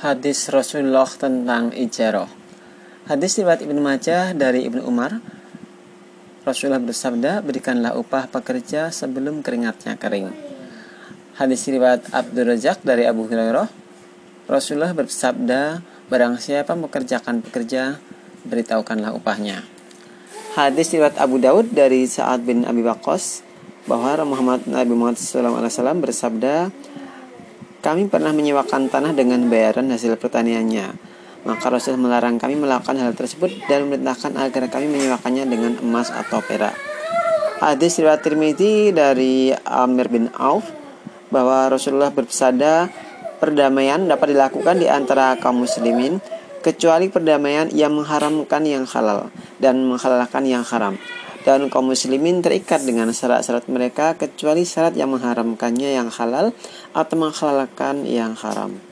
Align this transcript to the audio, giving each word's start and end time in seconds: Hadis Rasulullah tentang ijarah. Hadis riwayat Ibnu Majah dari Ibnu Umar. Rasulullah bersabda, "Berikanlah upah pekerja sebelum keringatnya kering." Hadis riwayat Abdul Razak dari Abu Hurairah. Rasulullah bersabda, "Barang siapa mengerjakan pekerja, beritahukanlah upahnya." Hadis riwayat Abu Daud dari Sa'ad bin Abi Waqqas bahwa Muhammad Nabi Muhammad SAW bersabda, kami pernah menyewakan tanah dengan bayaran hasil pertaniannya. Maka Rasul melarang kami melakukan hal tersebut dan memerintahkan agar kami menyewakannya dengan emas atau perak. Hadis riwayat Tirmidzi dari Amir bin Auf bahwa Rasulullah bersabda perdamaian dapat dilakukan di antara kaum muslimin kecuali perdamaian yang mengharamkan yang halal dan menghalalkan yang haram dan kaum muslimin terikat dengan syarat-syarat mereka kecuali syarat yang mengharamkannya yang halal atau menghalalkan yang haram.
Hadis 0.00 0.48
Rasulullah 0.48 1.04
tentang 1.04 1.76
ijarah. 1.76 2.24
Hadis 3.04 3.36
riwayat 3.36 3.60
Ibnu 3.60 3.84
Majah 3.84 4.32
dari 4.32 4.64
Ibnu 4.64 4.80
Umar. 4.88 5.20
Rasulullah 6.40 6.80
bersabda, 6.80 7.44
"Berikanlah 7.44 7.92
upah 8.00 8.24
pekerja 8.32 8.88
sebelum 8.88 9.44
keringatnya 9.44 10.00
kering." 10.00 10.32
Hadis 11.36 11.68
riwayat 11.68 12.08
Abdul 12.16 12.48
Razak 12.48 12.80
dari 12.80 13.04
Abu 13.04 13.28
Hurairah. 13.28 13.68
Rasulullah 14.48 14.96
bersabda, 14.96 15.84
"Barang 16.08 16.40
siapa 16.40 16.72
mengerjakan 16.72 17.44
pekerja, 17.44 18.00
beritahukanlah 18.48 19.12
upahnya." 19.12 19.68
Hadis 20.56 20.96
riwayat 20.96 21.20
Abu 21.20 21.36
Daud 21.44 21.76
dari 21.76 22.08
Sa'ad 22.08 22.48
bin 22.48 22.64
Abi 22.64 22.80
Waqqas 22.80 23.44
bahwa 23.84 24.16
Muhammad 24.24 24.64
Nabi 24.64 24.96
Muhammad 24.96 25.20
SAW 25.20 26.00
bersabda, 26.00 26.72
kami 27.80 28.12
pernah 28.12 28.30
menyewakan 28.36 28.92
tanah 28.92 29.16
dengan 29.16 29.48
bayaran 29.48 29.88
hasil 29.88 30.20
pertaniannya. 30.20 30.92
Maka 31.40 31.72
Rasul 31.72 31.96
melarang 31.96 32.36
kami 32.36 32.60
melakukan 32.60 33.00
hal 33.00 33.16
tersebut 33.16 33.64
dan 33.64 33.88
memerintahkan 33.88 34.36
agar 34.36 34.68
kami 34.68 34.92
menyewakannya 34.92 35.48
dengan 35.48 35.72
emas 35.80 36.12
atau 36.12 36.44
perak. 36.44 36.76
Hadis 37.60 37.96
riwayat 37.96 38.20
Tirmidzi 38.20 38.92
dari 38.92 39.52
Amir 39.64 40.12
bin 40.12 40.28
Auf 40.36 40.68
bahwa 41.32 41.72
Rasulullah 41.72 42.12
bersabda 42.12 42.92
perdamaian 43.40 44.04
dapat 44.04 44.36
dilakukan 44.36 44.76
di 44.76 44.88
antara 44.88 45.40
kaum 45.40 45.64
muslimin 45.64 46.20
kecuali 46.60 47.08
perdamaian 47.08 47.72
yang 47.72 47.96
mengharamkan 47.96 48.60
yang 48.68 48.84
halal 48.84 49.32
dan 49.56 49.80
menghalalkan 49.88 50.44
yang 50.44 50.60
haram 50.60 51.00
dan 51.46 51.72
kaum 51.72 51.88
muslimin 51.88 52.44
terikat 52.44 52.84
dengan 52.84 53.08
syarat-syarat 53.14 53.66
mereka 53.72 54.18
kecuali 54.18 54.68
syarat 54.68 54.92
yang 54.96 55.12
mengharamkannya 55.12 55.96
yang 55.96 56.12
halal 56.12 56.52
atau 56.92 57.14
menghalalkan 57.16 58.04
yang 58.04 58.36
haram. 58.36 58.89